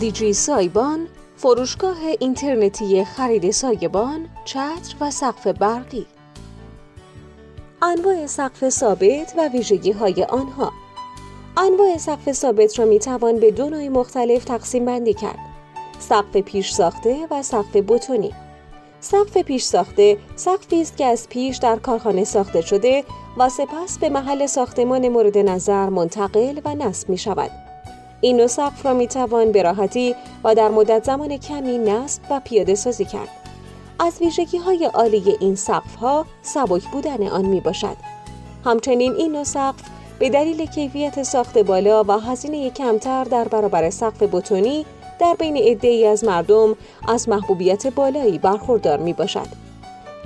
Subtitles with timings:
[0.00, 6.06] دیجی سایبان فروشگاه اینترنتی خرید سایبان، چتر و سقف برقی.
[7.82, 10.72] انواع سقف ثابت و ویژگی های آنها.
[11.56, 15.38] انواع سقف ثابت را می توان به دو نوع مختلف تقسیم بندی کرد
[15.98, 18.32] سقف پیش ساخته و سقف بتونی.
[19.00, 23.04] سقف پیش ساخته سقفی است که از پیش در کارخانه ساخته شده
[23.36, 27.63] و سپس به محل ساختمان مورد نظر منتقل و نصب می شود.
[28.24, 30.14] این نوع سقف را می توان به راحتی
[30.44, 33.28] و در مدت زمان کمی نصب و پیاده سازی کرد.
[33.98, 37.96] از ویژگی های عالی این سقف ها سبک بودن آن می باشد.
[38.64, 39.82] همچنین این نوع سقف
[40.18, 44.86] به دلیل کیفیت ساخت بالا و هزینه کمتر در برابر سقف بتونی
[45.20, 46.76] در بین عدهای از مردم
[47.08, 49.46] از محبوبیت بالایی برخوردار می باشد.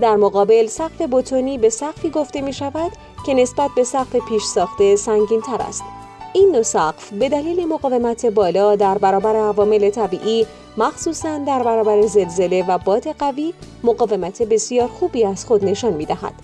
[0.00, 2.92] در مقابل سقف بتونی به سقفی گفته می شود
[3.26, 5.82] که نسبت به سقف پیش ساخته سنگین تر است.
[6.32, 12.64] این نوع سقف به دلیل مقاومت بالا در برابر عوامل طبیعی مخصوصا در برابر زلزله
[12.68, 16.34] و باد قوی مقاومت بسیار خوبی از خود نشان می دهد.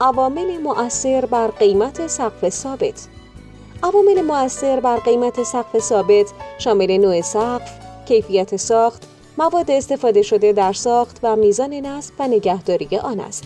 [0.00, 3.08] عوامل مؤثر بر قیمت سقف ثابت
[3.82, 6.26] عوامل مؤثر بر قیمت سقف ثابت
[6.58, 7.70] شامل نوع سقف،
[8.08, 9.02] کیفیت ساخت،
[9.38, 13.44] مواد استفاده شده در ساخت و میزان نصب و نگهداری آن است.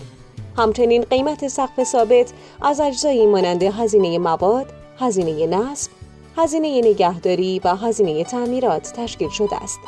[0.57, 5.91] همچنین قیمت سقف ثابت از اجزایی مانند هزینه مواد، هزینه نصب،
[6.37, 9.79] هزینه نگهداری و هزینه تعمیرات تشکیل شده است.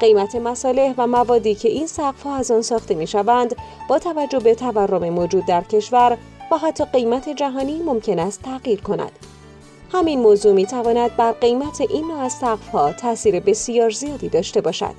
[0.00, 1.88] قیمت مصالح و موادی که این
[2.24, 3.56] ها از آن ساخته می شوند
[3.88, 6.18] با توجه به تورم موجود در کشور
[6.52, 9.12] و حتی قیمت جهانی ممکن است تغییر کند.
[9.92, 14.94] همین موضوع می تواند بر قیمت این نوع از ها تاثیر بسیار زیادی داشته باشد.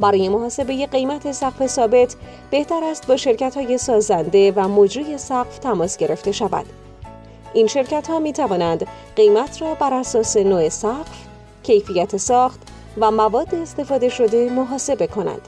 [0.00, 2.16] برای محاسبه قیمت سقف ثابت
[2.50, 6.66] بهتر است با شرکت های سازنده و مجری سقف تماس گرفته شود.
[7.56, 11.26] این شرکت ها می توانند قیمت را بر اساس نوع سقف،
[11.62, 12.60] کیفیت ساخت
[12.98, 15.40] و مواد استفاده شده محاسبه کنند.